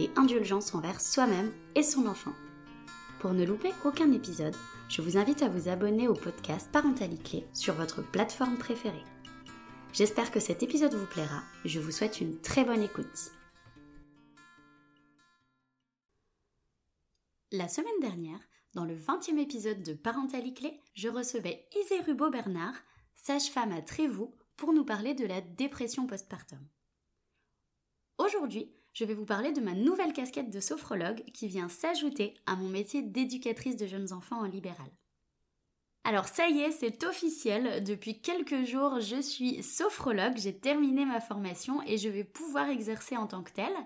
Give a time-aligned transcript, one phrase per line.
[0.00, 2.32] et indulgence envers soi-même et son enfant.
[3.20, 4.54] Pour ne louper aucun épisode,
[4.88, 9.04] je vous invite à vous abonner au podcast Parentalité sur votre plateforme préférée.
[9.92, 11.42] J'espère que cet épisode vous plaira.
[11.64, 13.32] Je vous souhaite une très bonne écoute.
[17.52, 18.40] La semaine dernière,
[18.74, 22.74] dans le 20e épisode de Parentalité, je recevais Isée Rubo Bernard,
[23.14, 26.58] sage-femme à Trévoux, pour nous parler de la dépression postpartum.
[28.18, 32.56] Aujourd'hui, je vais vous parler de ma nouvelle casquette de sophrologue qui vient s'ajouter à
[32.56, 34.90] mon métier d'éducatrice de jeunes enfants en libéral.
[36.04, 41.20] Alors ça y est, c'est officiel, depuis quelques jours je suis sophrologue, j'ai terminé ma
[41.20, 43.76] formation et je vais pouvoir exercer en tant que telle.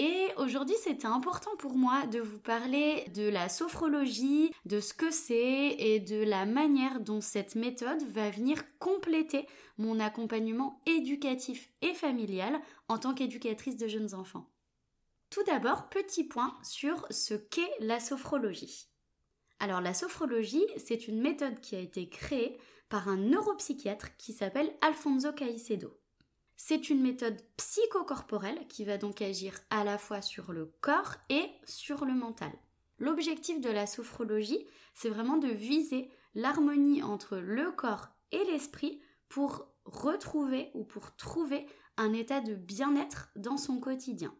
[0.00, 5.10] Et aujourd'hui, c'était important pour moi de vous parler de la sophrologie, de ce que
[5.10, 9.44] c'est et de la manière dont cette méthode va venir compléter
[9.76, 14.48] mon accompagnement éducatif et familial en tant qu'éducatrice de jeunes enfants.
[15.30, 18.86] Tout d'abord, petit point sur ce qu'est la sophrologie.
[19.58, 22.56] Alors la sophrologie, c'est une méthode qui a été créée
[22.88, 25.98] par un neuropsychiatre qui s'appelle Alfonso Caicedo.
[26.60, 31.44] C'est une méthode psychocorporelle qui va donc agir à la fois sur le corps et
[31.64, 32.50] sur le mental.
[32.98, 39.68] L'objectif de la sophrologie, c'est vraiment de viser l'harmonie entre le corps et l'esprit pour
[39.84, 41.64] retrouver ou pour trouver
[41.96, 44.34] un état de bien-être dans son quotidien.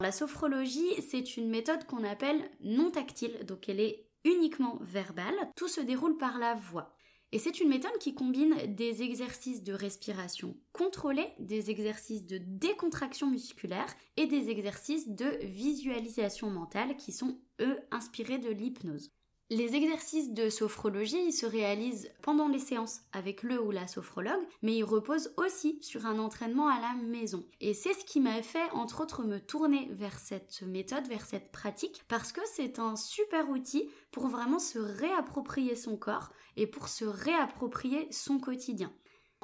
[0.00, 5.68] La sophrologie, c'est une méthode qu'on appelle non tactile, donc elle est uniquement verbale, tout
[5.68, 6.96] se déroule par la voix.
[7.34, 13.28] Et c'est une méthode qui combine des exercices de respiration contrôlés, des exercices de décontraction
[13.28, 19.10] musculaire et des exercices de visualisation mentale qui sont, eux, inspirés de l'hypnose.
[19.50, 24.74] Les exercices de sophrologie se réalisent pendant les séances avec le ou la sophrologue, mais
[24.74, 27.44] ils reposent aussi sur un entraînement à la maison.
[27.60, 31.52] Et c'est ce qui m'a fait, entre autres, me tourner vers cette méthode, vers cette
[31.52, 36.88] pratique, parce que c'est un super outil pour vraiment se réapproprier son corps et pour
[36.88, 38.90] se réapproprier son quotidien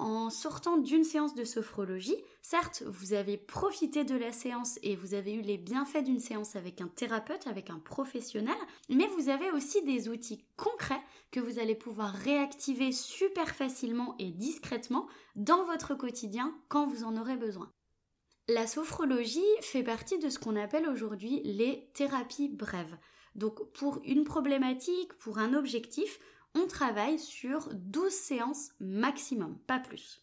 [0.00, 5.14] en sortant d'une séance de sophrologie, certes, vous avez profité de la séance et vous
[5.14, 8.56] avez eu les bienfaits d'une séance avec un thérapeute, avec un professionnel,
[8.88, 14.30] mais vous avez aussi des outils concrets que vous allez pouvoir réactiver super facilement et
[14.30, 15.06] discrètement
[15.36, 17.70] dans votre quotidien quand vous en aurez besoin.
[18.48, 22.96] La sophrologie fait partie de ce qu'on appelle aujourd'hui les thérapies brèves.
[23.34, 26.18] Donc pour une problématique, pour un objectif,
[26.54, 30.22] on travaille sur 12 séances maximum, pas plus.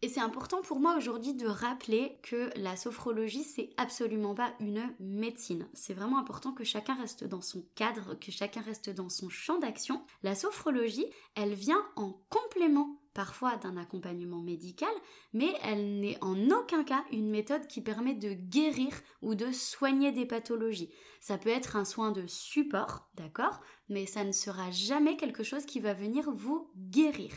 [0.00, 4.94] Et c'est important pour moi aujourd'hui de rappeler que la sophrologie, c'est absolument pas une
[5.00, 5.66] médecine.
[5.74, 9.58] C'est vraiment important que chacun reste dans son cadre, que chacun reste dans son champ
[9.58, 10.04] d'action.
[10.22, 14.92] La sophrologie, elle vient en complément parfois d'un accompagnement médical,
[15.32, 18.92] mais elle n'est en aucun cas une méthode qui permet de guérir
[19.22, 20.92] ou de soigner des pathologies.
[21.18, 23.58] Ça peut être un soin de support, d'accord,
[23.88, 27.32] mais ça ne sera jamais quelque chose qui va venir vous guérir.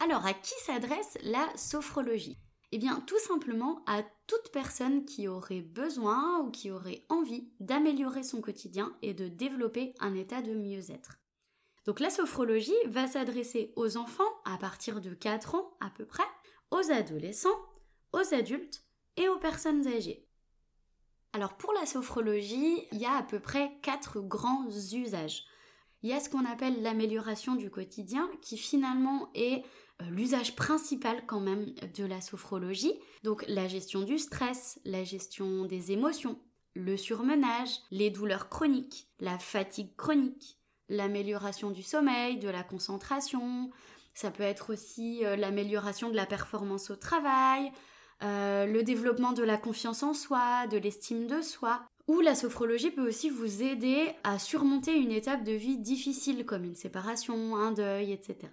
[0.00, 2.38] Alors, à qui s'adresse la sophrologie?
[2.72, 8.22] Eh bien, tout simplement à toute personne qui aurait besoin ou qui aurait envie d'améliorer
[8.22, 11.18] son quotidien et de développer un état de mieux-être.
[11.88, 16.26] Donc la sophrologie va s'adresser aux enfants à partir de 4 ans à peu près,
[16.70, 17.48] aux adolescents,
[18.12, 18.82] aux adultes
[19.16, 20.28] et aux personnes âgées.
[21.32, 25.46] Alors pour la sophrologie, il y a à peu près quatre grands usages.
[26.02, 29.64] Il y a ce qu'on appelle l'amélioration du quotidien, qui finalement est
[30.02, 33.00] euh, l'usage principal quand même de la sophrologie.
[33.22, 36.38] Donc la gestion du stress, la gestion des émotions,
[36.74, 40.58] le surmenage, les douleurs chroniques, la fatigue chronique,
[40.88, 43.70] l'amélioration du sommeil, de la concentration,
[44.14, 47.70] ça peut être aussi euh, l'amélioration de la performance au travail,
[48.24, 51.82] euh, le développement de la confiance en soi, de l'estime de soi.
[52.08, 56.64] Ou la sophrologie peut aussi vous aider à surmonter une étape de vie difficile comme
[56.64, 58.50] une séparation, un deuil, etc.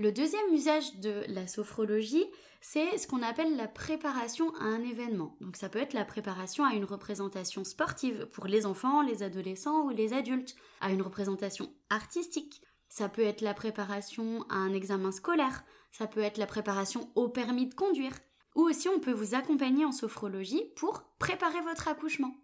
[0.00, 2.24] Le deuxième usage de la sophrologie,
[2.62, 5.36] c'est ce qu'on appelle la préparation à un événement.
[5.42, 9.84] Donc ça peut être la préparation à une représentation sportive pour les enfants, les adolescents
[9.84, 12.62] ou les adultes, à une représentation artistique.
[12.88, 17.28] Ça peut être la préparation à un examen scolaire, ça peut être la préparation au
[17.28, 18.14] permis de conduire,
[18.54, 22.34] ou aussi on peut vous accompagner en sophrologie pour préparer votre accouchement.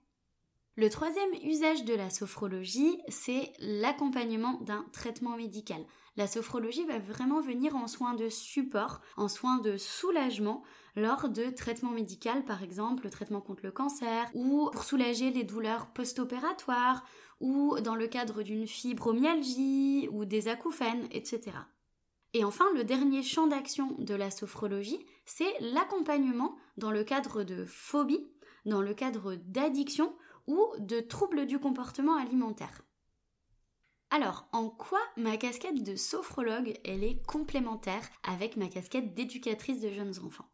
[0.78, 5.82] Le troisième usage de la sophrologie, c'est l'accompagnement d'un traitement médical.
[6.16, 10.62] La sophrologie va vraiment venir en soins de support, en soins de soulagement
[10.96, 15.44] lors de traitements médicaux, par exemple le traitement contre le cancer, ou pour soulager les
[15.44, 17.04] douleurs post-opératoires,
[17.40, 21.52] ou dans le cadre d'une fibromyalgie, ou des acouphènes, etc.
[22.32, 27.66] Et enfin, le dernier champ d'action de la sophrologie, c'est l'accompagnement dans le cadre de
[27.66, 28.26] phobie,
[28.64, 30.14] dans le cadre d'addiction
[30.46, 32.85] ou de troubles du comportement alimentaire.
[34.10, 39.90] Alors, en quoi ma casquette de sophrologue, elle est complémentaire avec ma casquette d'éducatrice de
[39.90, 40.48] jeunes enfants?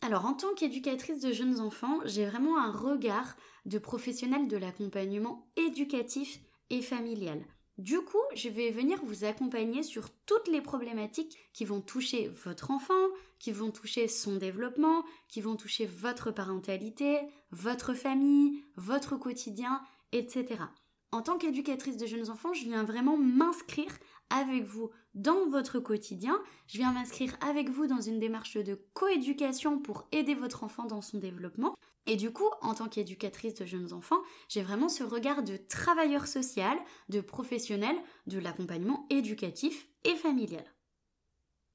[0.00, 5.50] Alors en tant qu'éducatrice de jeunes enfants, j'ai vraiment un regard de professionnel de l'accompagnement
[5.56, 6.38] éducatif
[6.70, 7.44] et familial.
[7.78, 12.70] Du coup, je vais venir vous accompagner sur toutes les problématiques qui vont toucher votre
[12.70, 12.94] enfant,
[13.38, 17.20] qui vont toucher son développement, qui vont toucher votre parentalité,
[17.50, 19.80] votre famille, votre quotidien,
[20.12, 20.64] etc.
[21.10, 23.92] En tant qu'éducatrice de jeunes enfants, je viens vraiment m'inscrire
[24.28, 26.38] avec vous dans votre quotidien.
[26.66, 31.00] Je viens m'inscrire avec vous dans une démarche de coéducation pour aider votre enfant dans
[31.00, 31.74] son développement.
[32.06, 36.26] Et du coup, en tant qu'éducatrice de jeunes enfants, j'ai vraiment ce regard de travailleur
[36.26, 36.78] social,
[37.08, 37.96] de professionnel,
[38.26, 40.64] de l'accompagnement éducatif et familial.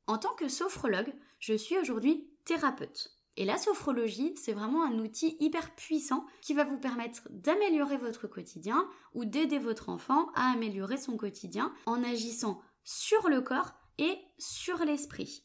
[0.05, 3.22] En tant que sophrologue, je suis aujourd'hui thérapeute.
[3.35, 8.27] Et la sophrologie, c'est vraiment un outil hyper puissant qui va vous permettre d'améliorer votre
[8.27, 14.17] quotidien ou d'aider votre enfant à améliorer son quotidien en agissant sur le corps et
[14.37, 15.43] sur l'esprit.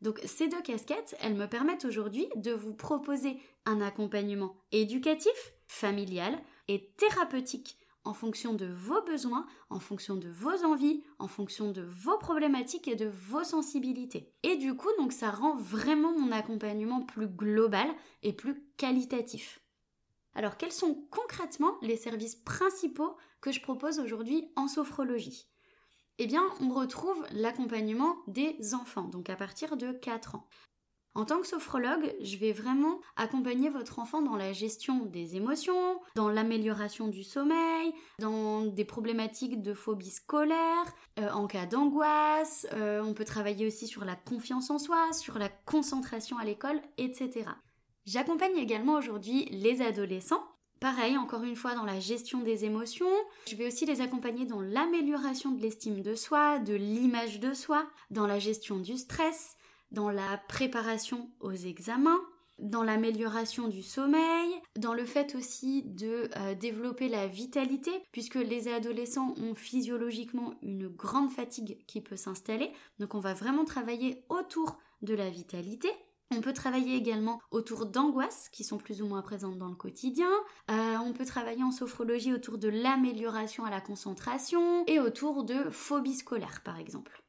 [0.00, 6.38] Donc ces deux casquettes, elles me permettent aujourd'hui de vous proposer un accompagnement éducatif, familial
[6.68, 7.78] et thérapeutique
[8.08, 12.88] en fonction de vos besoins, en fonction de vos envies, en fonction de vos problématiques
[12.88, 14.32] et de vos sensibilités.
[14.42, 17.86] Et du coup, donc ça rend vraiment mon accompagnement plus global
[18.22, 19.60] et plus qualitatif.
[20.34, 25.46] Alors, quels sont concrètement les services principaux que je propose aujourd'hui en sophrologie?
[26.16, 30.48] Eh bien, on retrouve l'accompagnement des enfants, donc à partir de 4 ans.
[31.18, 35.98] En tant que sophrologue, je vais vraiment accompagner votre enfant dans la gestion des émotions,
[36.14, 40.84] dans l'amélioration du sommeil, dans des problématiques de phobie scolaire,
[41.18, 42.68] euh, en cas d'angoisse.
[42.74, 46.80] Euh, on peut travailler aussi sur la confiance en soi, sur la concentration à l'école,
[46.98, 47.50] etc.
[48.06, 50.44] J'accompagne également aujourd'hui les adolescents
[50.80, 53.10] Pareil, encore une fois, dans la gestion des émotions.
[53.48, 57.84] Je vais aussi les accompagner dans l'amélioration de l'estime de soi, de l'image de soi,
[58.12, 59.56] dans la gestion du stress,
[59.90, 62.20] dans la préparation aux examens,
[62.58, 68.68] dans l'amélioration du sommeil, dans le fait aussi de euh, développer la vitalité, puisque les
[68.68, 72.72] adolescents ont physiologiquement une grande fatigue qui peut s'installer.
[72.98, 75.88] Donc on va vraiment travailler autour de la vitalité.
[76.30, 80.30] On peut travailler également autour d'angoisses qui sont plus ou moins présentes dans le quotidien.
[80.70, 85.70] Euh, on peut travailler en sophrologie autour de l'amélioration à la concentration et autour de
[85.70, 87.22] phobie scolaire par exemple.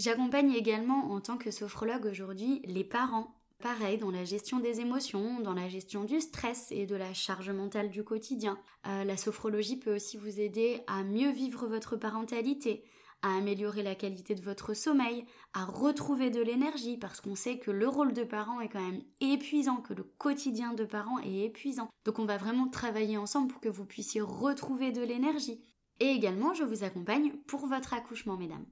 [0.00, 3.34] J'accompagne également en tant que sophrologue aujourd'hui les parents.
[3.62, 7.50] Pareil, dans la gestion des émotions, dans la gestion du stress et de la charge
[7.50, 8.58] mentale du quotidien.
[8.86, 12.82] Euh, la sophrologie peut aussi vous aider à mieux vivre votre parentalité,
[13.20, 17.70] à améliorer la qualité de votre sommeil, à retrouver de l'énergie, parce qu'on sait que
[17.70, 21.90] le rôle de parent est quand même épuisant, que le quotidien de parent est épuisant.
[22.06, 25.60] Donc on va vraiment travailler ensemble pour que vous puissiez retrouver de l'énergie.
[25.98, 28.64] Et également, je vous accompagne pour votre accouchement, mesdames.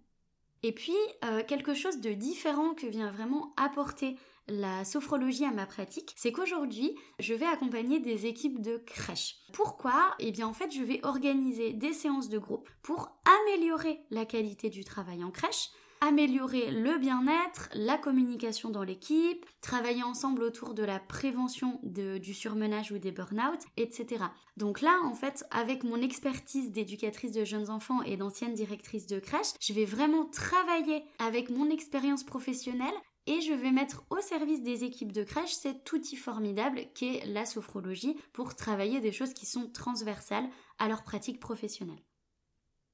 [0.63, 4.17] Et puis, euh, quelque chose de différent que vient vraiment apporter
[4.49, 9.37] la sophrologie à ma pratique, c'est qu'aujourd'hui, je vais accompagner des équipes de crèche.
[9.53, 10.15] Pourquoi?
[10.19, 13.11] Eh bien, en fait, je vais organiser des séances de groupe pour
[13.47, 20.03] améliorer la qualité du travail en crèche, améliorer le bien-être, la communication dans l'équipe, travailler
[20.03, 24.25] ensemble autour de la prévention du surmenage ou des burn-out, etc.
[24.57, 29.19] Donc là, en fait, avec mon expertise d'éducatrice de jeunes enfants et d'ancienne directrice de
[29.19, 32.95] crèche, je vais vraiment travailler avec mon expérience professionnelle
[33.27, 37.45] et je vais mettre au service des équipes de crèche cet outil formidable qu'est la
[37.45, 42.03] sophrologie pour travailler des choses qui sont transversales à leur pratique professionnelle.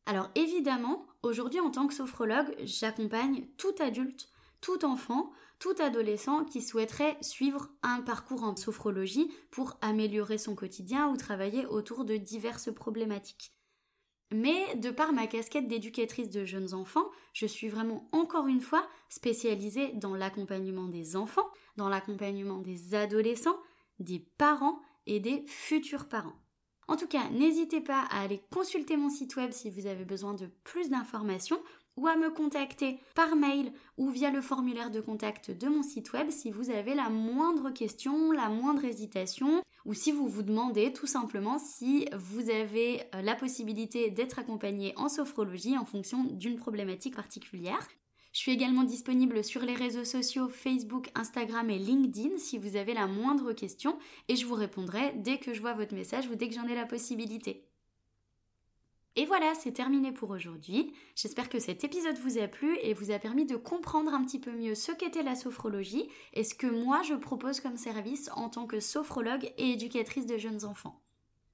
[0.06, 4.28] Alors évidemment, aujourd'hui en tant que sophrologue, j'accompagne tout adulte,
[4.60, 11.08] tout enfant, tout adolescent qui souhaiterait suivre un parcours en sophrologie pour améliorer son quotidien
[11.08, 13.52] ou travailler autour de diverses problématiques.
[14.32, 18.86] Mais de par ma casquette d'éducatrice de jeunes enfants, je suis vraiment encore une fois
[19.08, 23.58] spécialisée dans l'accompagnement des enfants, dans l'accompagnement des adolescents,
[24.00, 26.43] des parents et des futurs parents.
[26.88, 30.34] En tout cas, n'hésitez pas à aller consulter mon site web si vous avez besoin
[30.34, 31.60] de plus d'informations
[31.96, 36.12] ou à me contacter par mail ou via le formulaire de contact de mon site
[36.12, 40.92] web si vous avez la moindre question, la moindre hésitation ou si vous vous demandez
[40.92, 46.56] tout simplement si vous avez euh, la possibilité d'être accompagné en sophrologie en fonction d'une
[46.56, 47.86] problématique particulière.
[48.34, 52.92] Je suis également disponible sur les réseaux sociaux Facebook, Instagram et LinkedIn si vous avez
[52.92, 56.48] la moindre question et je vous répondrai dès que je vois votre message ou dès
[56.48, 57.68] que j'en ai la possibilité.
[59.14, 60.92] Et voilà, c'est terminé pour aujourd'hui.
[61.14, 64.40] J'espère que cet épisode vous a plu et vous a permis de comprendre un petit
[64.40, 68.48] peu mieux ce qu'était la sophrologie et ce que moi je propose comme service en
[68.48, 71.00] tant que sophrologue et éducatrice de jeunes enfants.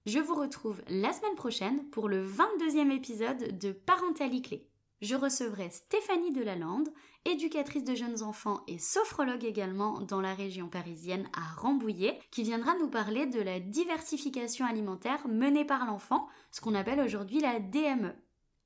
[0.07, 4.70] Je vous retrouve la semaine prochaine pour le 22e épisode de Parentalité Clé
[5.01, 6.89] je recevrai Stéphanie Delalande,
[7.25, 12.75] éducatrice de jeunes enfants et sophrologue également dans la région parisienne à Rambouillet, qui viendra
[12.79, 18.15] nous parler de la diversification alimentaire menée par l'enfant, ce qu'on appelle aujourd'hui la DME.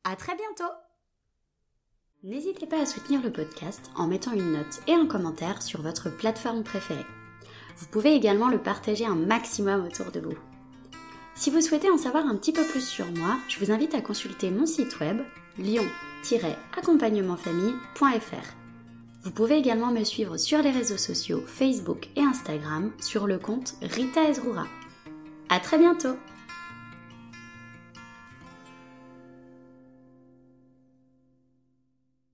[0.05, 0.73] À très bientôt!
[2.23, 6.09] N'hésitez pas à soutenir le podcast en mettant une note et un commentaire sur votre
[6.09, 7.05] plateforme préférée.
[7.77, 10.54] Vous pouvez également le partager un maximum autour de vous.
[11.37, 14.01] Si vous souhaitez en savoir un petit peu plus sur moi, je vous invite à
[14.01, 15.21] consulter mon site web
[15.59, 18.55] lion-accompagnementfamille.fr.
[19.25, 23.75] Vous pouvez également me suivre sur les réseaux sociaux Facebook et Instagram sur le compte
[23.83, 24.67] Rita Ezrura.
[25.49, 26.15] À très bientôt